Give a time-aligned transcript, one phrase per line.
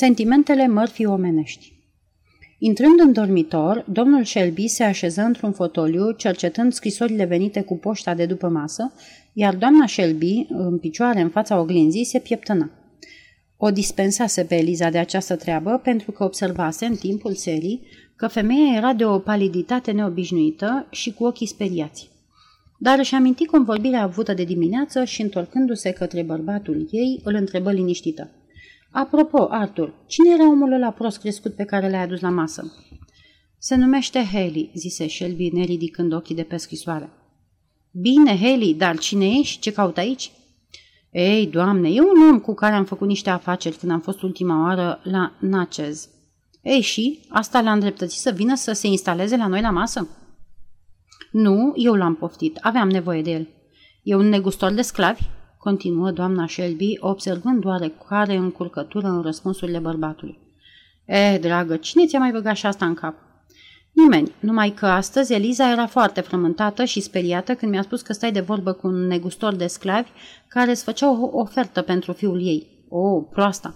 [0.00, 1.72] Sentimentele mărfii omenești
[2.58, 8.26] Intrând în dormitor, domnul Shelby se așeză într-un fotoliu, cercetând scrisorile venite cu poșta de
[8.26, 8.92] după masă,
[9.32, 12.70] iar doamna Shelby, în picioare în fața oglinzii, se pieptăna.
[13.56, 17.86] O dispensase pe Eliza de această treabă pentru că observase în timpul serii
[18.16, 22.10] că femeia era de o paliditate neobișnuită și cu ochii speriați.
[22.78, 28.30] Dar își aminti convorbirea avută de dimineață și, întorcându-se către bărbatul ei, îl întrebă liniștită.
[28.90, 32.72] Apropo, Arthur, cine era omul ăla prost crescut pe care l-ai adus la masă?
[33.58, 37.10] Se numește Haley, zise Shelby, neridicând ochii de pe scrisoare.
[37.90, 40.32] Bine, Haley, dar cine e și ce caut aici?
[41.10, 44.62] Ei, doamne, e un om cu care am făcut niște afaceri când am fost ultima
[44.62, 46.08] oară la Natchez.
[46.62, 47.20] Ei, și?
[47.28, 50.08] Asta l-a îndreptățit să vină să se instaleze la noi la masă?
[51.30, 52.56] Nu, eu l-am poftit.
[52.60, 53.48] Aveam nevoie de el.
[54.02, 55.22] E un negustor de sclavi?
[55.58, 60.38] Continuă doamna Shelby, observând oarecare încurcătură în răspunsurile bărbatului.
[61.04, 63.14] Eh, dragă, cine ți-a mai băgat și asta în cap?
[63.92, 68.32] Nimeni, numai că astăzi Eliza era foarte frământată și speriată când mi-a spus că stai
[68.32, 70.08] de vorbă cu un negustor de sclavi
[70.48, 72.86] care îți făcea o ofertă pentru fiul ei.
[72.88, 73.74] O, oh, proasta!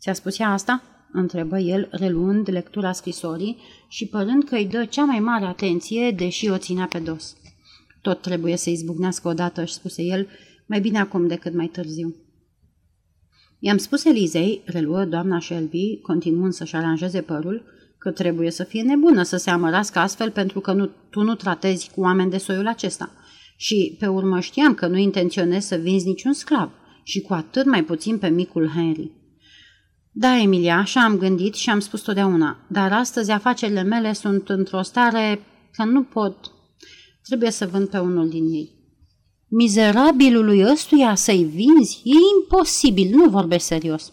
[0.00, 0.82] Ți-a spus ea asta?
[1.12, 6.48] întrebă el, reluând lectura scrisorii și părând că îi dă cea mai mare atenție, deși
[6.48, 7.36] o ținea pe dos.
[8.02, 10.28] Tot trebuie să izbucnească odată, își spuse el,
[10.68, 12.16] mai bine acum decât mai târziu.
[13.58, 17.64] I-am spus Elizei, reluă doamna Shelby, continuând să-și aranjeze părul,
[17.98, 21.90] că trebuie să fie nebună să se amărască astfel pentru că nu, tu nu tratezi
[21.94, 23.12] cu oameni de soiul acesta.
[23.56, 26.70] Și pe urmă știam că nu intenționezi să vinzi niciun sclav
[27.02, 29.10] și cu atât mai puțin pe micul Henry.
[30.10, 34.82] Da, Emilia, așa am gândit și am spus totdeauna, dar astăzi afacerile mele sunt într-o
[34.82, 35.40] stare
[35.72, 36.52] că nu pot.
[37.22, 38.77] Trebuie să vând pe unul din ei.
[39.50, 42.00] Mizerabilului ăstuia să-i vinzi?
[42.04, 44.12] E imposibil, nu vorbești serios.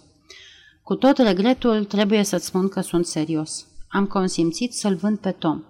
[0.83, 3.67] Cu tot regretul, trebuie să-ți spun că sunt serios.
[3.87, 5.61] Am consimțit să-l vând pe Tom.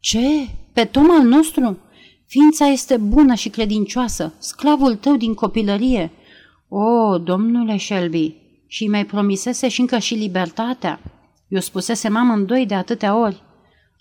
[0.00, 0.48] Ce?
[0.72, 1.78] Pe Tom al nostru?
[2.26, 6.10] Ființa este bună și credincioasă, sclavul tău din copilărie.
[6.68, 8.36] O, domnule Shelby,
[8.66, 11.00] și mai promisese și încă și libertatea.
[11.48, 13.42] Eu spusese amândoi de atâtea ori.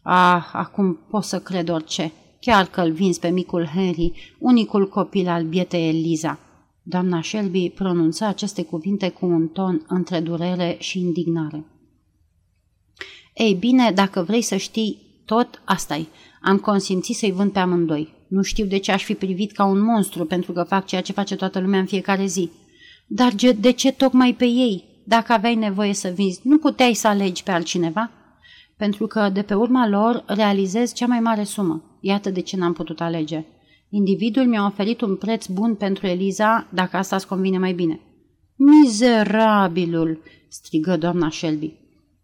[0.04, 2.12] Ah, acum pot să cred orice.
[2.42, 6.40] Chiar că-l vinzi pe micul Henry, unicul copil al bietei Eliza.
[6.84, 11.66] Doamna Shelby pronunța aceste cuvinte cu un ton între durere și indignare.
[13.34, 16.08] Ei bine, dacă vrei să știi tot, asta -i.
[16.42, 18.14] Am consimțit să-i vând pe amândoi.
[18.28, 21.12] Nu știu de ce aș fi privit ca un monstru, pentru că fac ceea ce
[21.12, 22.52] face toată lumea în fiecare zi.
[23.08, 25.04] Dar de ce tocmai pe ei?
[25.06, 28.12] Dacă aveai nevoie să vinzi, nu puteai să alegi pe altcineva?
[28.78, 31.91] Pentru că de pe urma lor realizezi cea mai mare sumă.
[32.02, 33.46] Iată de ce n-am putut alege.
[33.90, 38.00] Individul mi-a oferit un preț bun pentru Eliza, dacă asta îți convine mai bine.
[38.56, 41.74] Mizerabilul, strigă doamna Shelby.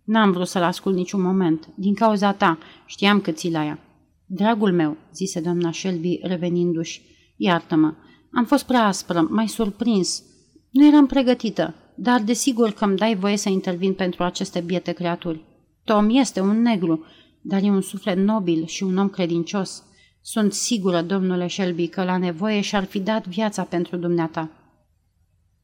[0.04, 1.70] N-am vrut să-l ascult niciun moment.
[1.76, 3.80] Din cauza ta, știam că ți la ea.
[4.26, 7.02] Dragul meu, zise doamna Shelby, revenindu-și,
[7.36, 7.94] iartă-mă,
[8.32, 10.24] am fost prea aspră, mai surprins.
[10.72, 15.42] Nu eram pregătită, dar desigur că îmi dai voie să intervin pentru aceste biete creaturi.
[15.84, 17.06] Tom este un negru,
[17.48, 19.84] dar e un suflet nobil și un om credincios.
[20.22, 24.50] Sunt sigură, domnule Shelby, că la nevoie și-ar fi dat viața pentru dumneata.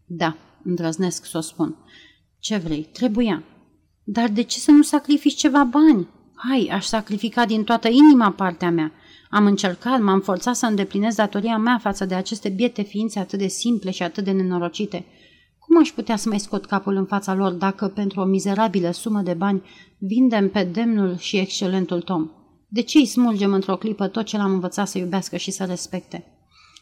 [0.06, 1.76] Da, îndrăznesc să o spun.
[2.40, 3.44] Ce vrei, trebuia.
[4.04, 6.08] Dar de ce să nu sacrifici ceva bani?
[6.36, 8.92] Hai, aș sacrifica din toată inima partea mea.
[9.30, 13.48] Am încercat, m-am forțat să îndeplinesc datoria mea față de aceste biete ființe atât de
[13.48, 15.06] simple și atât de nenorocite.
[15.66, 19.22] Cum aș putea să mai scot capul în fața lor dacă, pentru o mizerabilă sumă
[19.22, 19.62] de bani,
[19.98, 22.30] vindem pe demnul și excelentul Tom?
[22.68, 26.26] De ce îi smulgem într-o clipă tot ce l-am învățat să iubească și să respecte?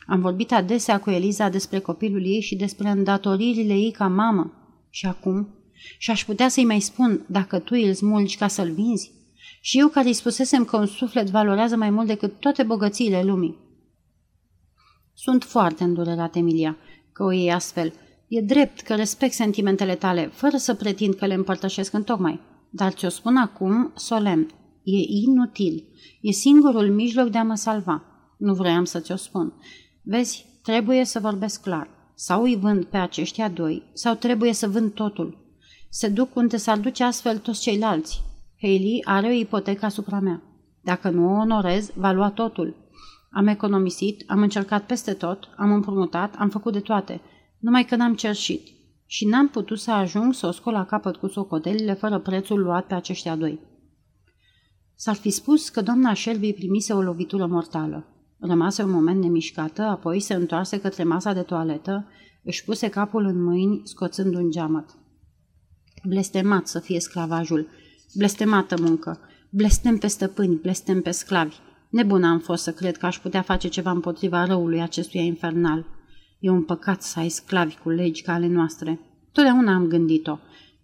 [0.07, 4.53] Am vorbit adesea cu Eliza despre copilul ei și despre îndatoririle ei ca mamă.
[4.89, 5.47] Și acum?
[5.97, 9.11] Și aș putea să-i mai spun, dacă tu îl smulgi ca să-l vinzi?
[9.61, 13.57] Și eu care îi spusesem că un suflet valorează mai mult decât toate bogățiile lumii.
[15.13, 16.77] Sunt foarte îndurerat, Emilia,
[17.11, 17.93] că o iei astfel.
[18.31, 22.39] E drept că respect sentimentele tale, fără să pretind că le împărtășesc în tocmai.
[22.69, 24.47] Dar ți-o spun acum, solemn,
[24.83, 25.87] e inutil.
[26.21, 28.03] E singurul mijloc de a mă salva.
[28.37, 29.53] Nu vroiam să ți-o spun.
[30.03, 31.89] Vezi, trebuie să vorbesc clar.
[32.15, 35.55] Sau îi vând pe aceștia doi, sau trebuie să vând totul.
[35.89, 38.21] Se duc unde s-ar duce astfel toți ceilalți.
[38.61, 40.41] Haley are o ipotecă asupra mea.
[40.81, 42.75] Dacă nu o onorez, va lua totul.
[43.31, 47.21] Am economisit, am încercat peste tot, am împrumutat, am făcut de toate,
[47.61, 48.67] numai că n-am cerșit.
[49.05, 52.87] Și n-am putut să ajung să o scol la capăt cu socotelile fără prețul luat
[52.87, 53.59] pe aceștia doi.
[54.95, 58.05] S-ar fi spus că doamna Shelby primise o lovitură mortală.
[58.39, 62.07] Rămase un moment nemișcată, apoi se întoarse către masa de toaletă,
[62.43, 64.97] își puse capul în mâini, scoțând un geamăt.
[66.03, 67.67] Blestemat să fie sclavajul,
[68.15, 69.19] blestemată muncă,
[69.49, 71.55] blestem pe stăpâni, blestem pe sclavi.
[71.89, 75.85] Nebun am fost să cred că aș putea face ceva împotriva răului acestuia infernal.
[76.41, 78.99] E un păcat să ai sclavi cu legi ca ale noastre.
[79.31, 80.37] Totdeauna am gândit-o,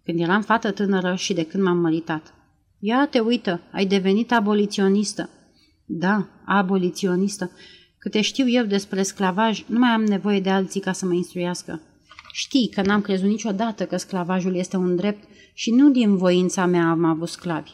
[0.04, 2.34] când eram fată tânără și de când m-am măritat.
[2.78, 5.30] Ia te uită, ai devenit aboliționistă.
[5.84, 7.50] Da, aboliționistă.
[7.98, 11.82] Câte știu eu despre sclavaj, nu mai am nevoie de alții ca să mă instruiască.
[12.32, 16.88] Știi că n-am crezut niciodată că sclavajul este un drept și nu din voința mea
[16.88, 17.70] am avut sclavi.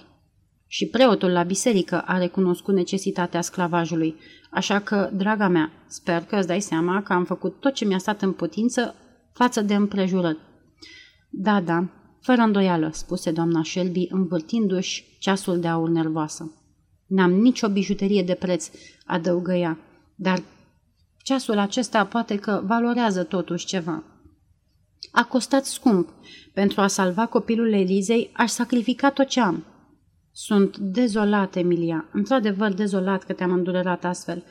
[0.75, 4.17] Și preotul la biserică a recunoscut necesitatea sclavajului,
[4.51, 7.99] așa că, draga mea, sper că îți dai seama că am făcut tot ce mi-a
[7.99, 8.95] stat în putință
[9.33, 10.39] față de împrejurări.
[11.31, 11.89] Da, da,
[12.21, 16.53] fără îndoială, spuse doamna Shelby, învârtindu-și ceasul de aur nervoasă.
[17.07, 18.71] N-am nicio bijuterie de preț,
[19.05, 19.79] adăugă ea,
[20.15, 20.43] dar
[21.23, 24.03] ceasul acesta poate că valorează totuși ceva.
[25.13, 26.09] A costat scump.
[26.53, 29.65] Pentru a salva copilul Elizei, aș sacrifica tot ce am.
[30.37, 34.45] Sunt dezolat, Emilia, într-adevăr dezolat că te-am îndurerat astfel,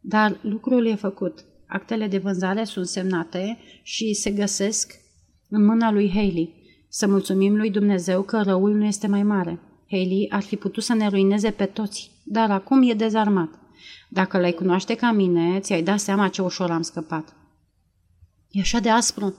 [0.00, 1.44] dar lucrul e făcut.
[1.66, 4.92] Actele de vânzare sunt semnate și se găsesc
[5.48, 6.54] în mâna lui Haley.
[6.88, 9.60] Să mulțumim lui Dumnezeu că răul nu este mai mare.
[9.90, 13.50] Haley ar fi putut să ne ruineze pe toți, dar acum e dezarmat.
[14.08, 17.36] Dacă l-ai cunoaște ca mine, ți-ai dat seama ce ușor am scăpat.
[18.50, 19.34] E așa de aspru.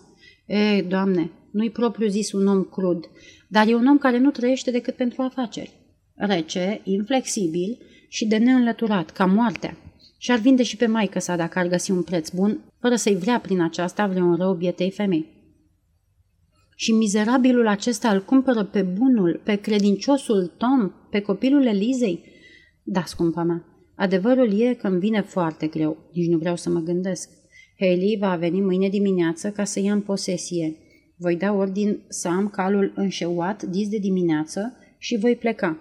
[0.45, 3.05] E, doamne, nu-i propriu zis un om crud,
[3.47, 5.83] dar e un om care nu trăiește decât pentru afaceri.
[6.15, 7.77] Rece, inflexibil
[8.07, 9.77] și de neînlăturat, ca moartea.
[10.17, 13.39] Și-ar vinde și pe maică sa dacă ar găsi un preț bun, fără să-i vrea
[13.39, 15.33] prin aceasta vreun rău bietei femei.
[16.75, 22.23] Și mizerabilul acesta îl cumpără pe bunul, pe credinciosul Tom, pe copilul Elizei?
[22.83, 23.65] Da, scumpa mea,
[23.95, 27.29] adevărul e că îmi vine foarte greu, nici nu vreau să mă gândesc.
[27.79, 30.75] Haley va veni mâine dimineață ca să ia în posesie.
[31.17, 35.77] Voi da ordin să am calul înșeuat dis de dimineață și voi pleca.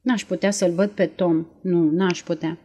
[0.00, 1.46] N-aș putea să-l văd pe Tom.
[1.60, 2.58] Nu, n-aș putea.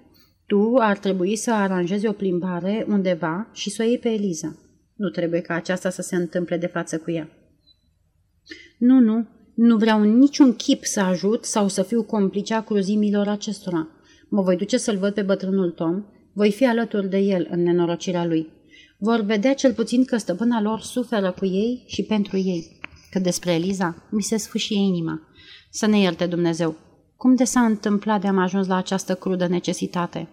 [0.45, 4.57] Tu ar trebui să aranjezi o plimbare undeva și să o iei pe Eliza.
[4.95, 7.30] Nu trebuie ca aceasta să se întâmple de față cu ea.
[8.77, 13.88] Nu, nu, nu vreau niciun chip să ajut sau să fiu complicea cruzimilor acestora.
[14.30, 16.03] Mă voi duce să-l văd pe bătrânul Tom,
[16.33, 18.47] voi fi alături de el în nenorocirea lui.
[18.97, 22.80] Vor vedea cel puțin că stăpâna lor suferă cu ei și pentru ei.
[23.12, 25.21] Că despre Eliza mi se sfâșie inima.
[25.69, 26.75] Să ne ierte Dumnezeu.
[27.23, 30.27] Cum de s-a întâmplat de am ajuns la această crudă necesitate?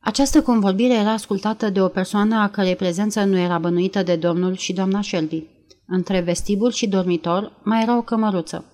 [0.00, 4.56] Această convorbire era ascultată de o persoană a cărei prezență nu era bănuită de domnul
[4.56, 5.44] și doamna Shelby.
[5.86, 8.64] Între vestibul și dormitor mai era o cămăruță.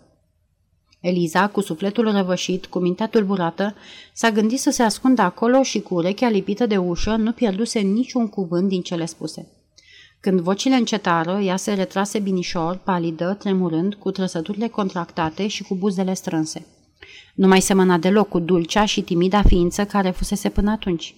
[1.00, 3.74] Eliza, cu sufletul răvășit, cu mintea tulburată,
[4.12, 8.28] s-a gândit să se ascundă acolo și cu urechea lipită de ușă nu pierduse niciun
[8.28, 9.48] cuvânt din cele spuse.
[10.20, 16.14] Când vocile încetară, ea se retrase binișor, palidă, tremurând, cu trăsăturile contractate și cu buzele
[16.14, 16.66] strânse.
[17.34, 21.14] Nu mai semăna deloc cu dulcea și timida ființă care fusese până atunci.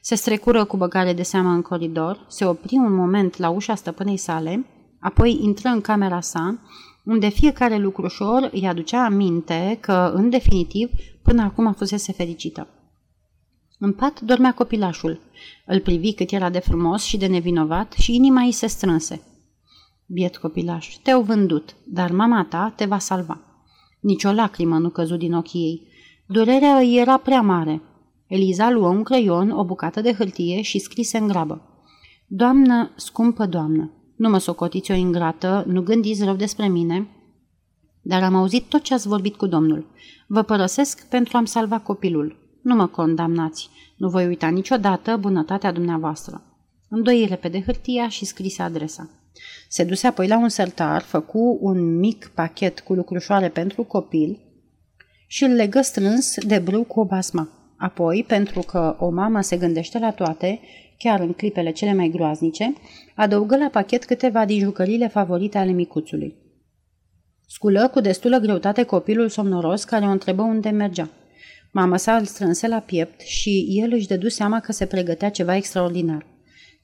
[0.00, 4.16] Se strecură cu băgare de seamă în coridor, se opri un moment la ușa stăpânei
[4.16, 4.66] sale,
[5.00, 6.58] apoi intră în camera sa,
[7.04, 10.90] unde fiecare lucrușor îi aducea aminte că, în definitiv,
[11.22, 12.68] până acum a fusese fericită.
[13.78, 15.20] În pat dormea copilașul.
[15.66, 19.22] Îl privi cât era de frumos și de nevinovat și inima îi se strânse.
[20.06, 23.47] Biet copilaș, te-au vândut, dar mama ta te va salva.
[24.00, 25.86] Nici o lacrimă nu căzu din ochii ei.
[26.26, 27.82] Durerea îi era prea mare.
[28.26, 31.62] Eliza luă un creion, o bucată de hârtie și scrise în grabă.
[32.26, 37.08] Doamnă, scumpă doamnă, nu mă socotiți o ingrată, nu gândiți rău despre mine,
[38.02, 39.86] dar am auzit tot ce ați vorbit cu domnul.
[40.26, 42.36] Vă părăsesc pentru a-mi salva copilul.
[42.62, 43.70] Nu mă condamnați.
[43.96, 46.42] Nu voi uita niciodată bunătatea dumneavoastră.
[46.88, 49.10] Îndoi repede hârtia și scrise adresa.
[49.68, 54.40] Se duse apoi la un sertar, făcu un mic pachet cu lucrușoare pentru copil
[55.26, 57.48] și îl legă strâns de brâu cu o basma.
[57.76, 60.60] Apoi, pentru că o mamă se gândește la toate,
[60.98, 62.72] chiar în clipele cele mai groaznice,
[63.14, 66.34] adăugă la pachet câteva din jucăriile favorite ale micuțului.
[67.46, 71.10] Sculă cu destulă greutate copilul somnoros care o întrebă unde mergea.
[71.72, 75.56] Mama sa îl strânse la piept și el își dădu seama că se pregătea ceva
[75.56, 76.26] extraordinar.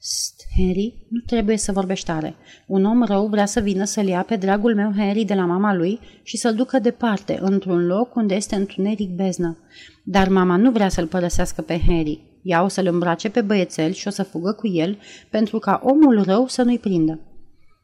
[0.07, 2.35] St, Henry, nu trebuie să vorbești tare.
[2.67, 5.73] Un om rău vrea să vină să-l ia pe dragul meu Henry de la mama
[5.73, 9.57] lui și să-l ducă departe, într-un loc unde este întuneric beznă.
[10.03, 12.39] Dar mama nu vrea să-l părăsească pe Henry.
[12.43, 14.97] Ea o să-l îmbrace pe băiețel și o să fugă cu el
[15.29, 17.19] pentru ca omul rău să nu-i prindă.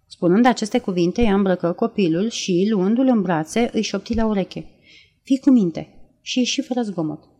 [0.07, 4.65] Spunând aceste cuvinte, ea îmbrăcă copilul și, luându-l în brațe, îi șopti la ureche.
[5.23, 5.87] Fii cu minte
[6.21, 7.30] și ieși fără zgomot.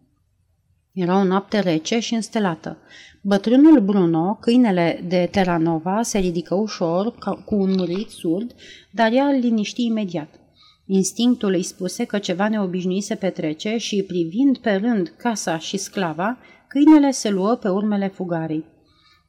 [0.93, 2.77] Era o noapte rece și înstelată.
[3.21, 8.55] Bătrânul Bruno, câinele de Terranova, se ridică ușor, cu un murit surd,
[8.91, 10.39] dar ea îl liniști imediat.
[10.85, 16.37] Instinctul îi spuse că ceva neobișnuit se petrece și, privind pe rând casa și sclava,
[16.67, 18.65] câinele se luă pe urmele fugarii.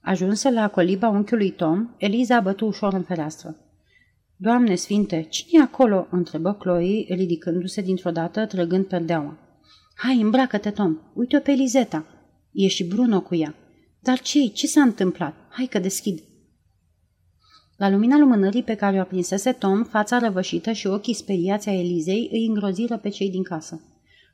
[0.00, 3.57] Ajunse la coliba unchiului Tom, Eliza bătu ușor în fereastră.
[4.37, 9.41] Doamne sfinte, cine e acolo?" întrebă Chloe, ridicându-se dintr-o dată, trăgând perdeaua.
[10.04, 12.04] Hai, îmbracă-te, Tom, uite-o pe Elizeta.
[12.52, 13.54] E și Bruno cu ea.
[14.00, 15.35] Dar ce Ce s-a întâmplat?
[15.50, 16.23] Hai că deschid.
[17.76, 22.28] La lumina lumânării pe care o aprinsese Tom, fața răvășită și ochii speriați a Elizei
[22.32, 23.80] îi îngroziră pe cei din casă.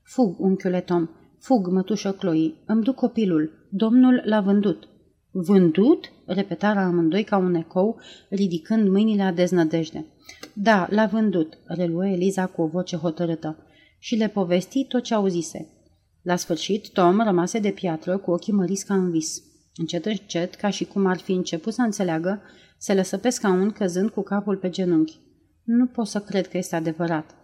[0.02, 1.08] Fug, unchiule Tom,
[1.38, 3.68] fug, mătușă Chloe, îmi duc copilul.
[3.70, 4.88] Domnul l-a vândut.
[5.30, 6.12] Vândut?
[6.26, 10.06] repetară amândoi ca un ecou, ridicând mâinile a deznădejde.
[10.52, 13.62] Da, l-a vândut, reluă Eliza cu o voce hotărâtă
[13.98, 15.72] și le povesti tot ce auzise.
[16.22, 19.42] La sfârșit, Tom rămase de piatră cu ochii măriți ca în vis.
[19.76, 22.42] Încet, încet, ca și cum ar fi început să înțeleagă,
[22.78, 25.20] se lăsă pe scaun căzând cu capul pe genunchi.
[25.64, 27.34] Nu pot să cred că este adevărat.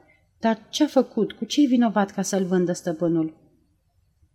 [0.41, 1.33] Dar ce-a făcut?
[1.33, 3.35] Cu ce-i vinovat ca să-l vândă stăpânul?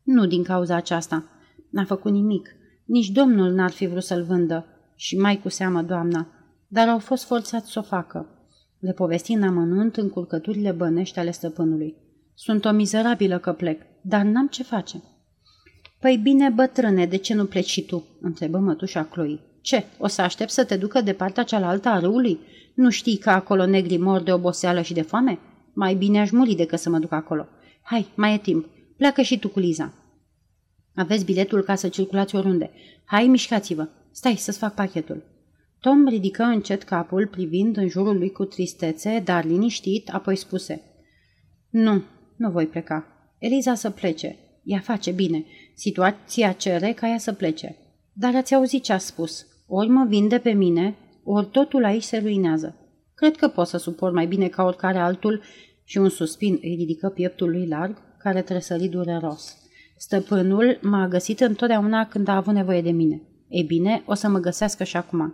[0.03, 1.25] Nu din cauza aceasta.
[1.69, 2.55] N-a făcut nimic.
[2.85, 4.65] Nici domnul n-ar fi vrut să-l vândă.
[4.95, 6.27] Și mai cu seamă doamna.
[6.67, 8.29] Dar au fost forțați să o facă.
[8.79, 11.95] Le povesti în amănunt încurcăturile bănești ale stăpânului.
[12.41, 15.03] Sunt o mizerabilă că plec, dar n-am ce face.
[15.99, 19.39] Păi bine, bătrâne, de ce nu pleci și tu?" întrebă mătușa Chloe.
[19.61, 22.39] Ce, o să aștept să te ducă de partea cealaltă a râului?
[22.75, 25.39] Nu știi că acolo negri mor de oboseală și de foame?
[25.73, 27.47] Mai bine aș muri decât să mă duc acolo.
[27.81, 28.65] Hai, mai e timp.
[28.97, 29.93] Pleacă și tu cu Liza.
[30.95, 32.71] Aveți biletul ca să circulați oriunde.
[33.05, 33.87] Hai, mișcați-vă.
[34.11, 35.23] Stai să-ți fac pachetul.
[35.79, 40.81] Tom ridică încet capul, privind în jurul lui cu tristețe, dar liniștit, apoi spuse.
[41.69, 42.03] Nu,
[42.39, 43.07] nu voi pleca.
[43.37, 44.37] Eliza să plece.
[44.63, 45.45] Ea face bine.
[45.75, 47.75] Situația cere ca ea să plece.
[48.13, 49.45] Dar ați auzit ce a spus.
[49.67, 52.75] Ori mă vinde pe mine, ori totul aici se ruinează.
[53.15, 55.41] Cred că pot să suport mai bine ca oricare altul
[55.83, 59.57] și un suspin îi ridică pieptul lui larg, care tresări dureros.
[59.97, 63.21] Stăpânul m-a găsit întotdeauna când a avut nevoie de mine.
[63.47, 65.33] Ei bine, o să mă găsească și acum.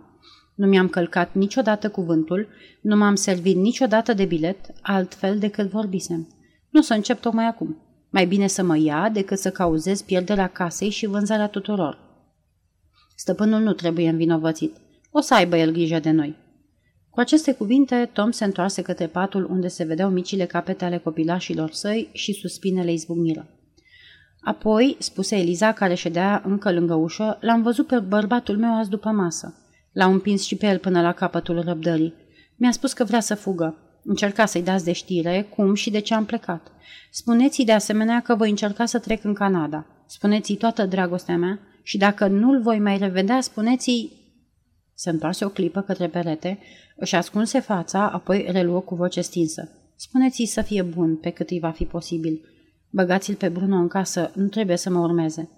[0.54, 2.48] Nu mi-am călcat niciodată cuvântul,
[2.80, 6.35] nu m-am servit niciodată de bilet, altfel decât vorbisem.
[6.76, 7.76] Nu să încep tocmai acum.
[8.10, 11.98] Mai bine să mă ia decât să cauzez pierderea casei și vânzarea tuturor.
[13.14, 14.76] Stăpânul nu trebuie învinovățit.
[15.10, 16.36] O să aibă el grijă de noi.
[17.10, 21.70] Cu aceste cuvinte, Tom se întoarse către patul unde se vedeau micile capete ale copilașilor
[21.70, 23.46] săi și suspinele izbucniră.
[24.40, 29.10] Apoi, spuse Eliza, care ședea încă lângă ușă, l-am văzut pe bărbatul meu azi după
[29.10, 29.54] masă.
[29.92, 32.14] L-a împins și pe el până la capătul răbdării.
[32.56, 33.76] Mi-a spus că vrea să fugă.
[34.06, 36.72] Încerca să-i dați de știre cum și de ce am plecat.
[37.10, 39.86] Spuneți-i de asemenea că voi încerca să trec în Canada.
[40.06, 44.12] Spuneți-i toată dragostea mea și dacă nu-l voi mai revedea, spuneți-i...
[44.94, 46.58] Se întoarse o clipă către perete,
[46.96, 49.68] își ascunse fața, apoi reluă cu voce stinsă.
[49.96, 52.40] Spuneți-i să fie bun pe cât îi va fi posibil.
[52.90, 55.48] Băgați-l pe Bruno în casă, nu trebuie să mă urmeze.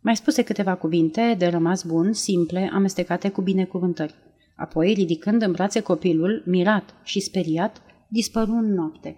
[0.00, 4.14] Mai spuse câteva cuvinte de rămas bun, simple, amestecate cu binecuvântări.
[4.58, 9.16] Apoi, ridicând în brațe copilul, mirat și speriat, dispăru în noapte.